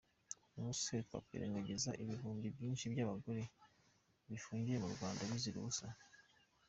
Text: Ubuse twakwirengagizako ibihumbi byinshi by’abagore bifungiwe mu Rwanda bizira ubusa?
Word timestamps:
Ubuse 0.57 0.95
twakwirengagizako 1.07 1.99
ibihumbi 2.03 2.45
byinshi 2.55 2.85
by’abagore 2.93 3.43
bifungiwe 4.29 4.77
mu 4.83 4.89
Rwanda 4.95 5.21
bizira 5.29 5.57
ubusa? 5.59 5.87